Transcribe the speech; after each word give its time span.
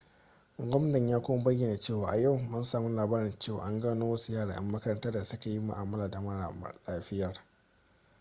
gwamnan 0.57 1.09
ya 1.09 1.19
kuma 1.21 1.43
bayyana 1.43 1.79
cewa 1.79 2.07
a 2.11 2.17
yau 2.17 2.37
mun 2.37 2.63
samu 2.63 2.89
labarin 2.89 3.39
cewa 3.39 3.63
an 3.65 3.79
gano 3.79 4.09
wasu 4.11 4.33
yara 4.33 4.53
'yan 4.53 4.71
makaranta 4.71 5.11
da 5.11 5.23
suka 5.25 5.49
yi 5.49 5.59
mu'amala 5.59 6.09
da 6.11 6.21
mara 6.21 6.53
lafiyar 6.87 7.37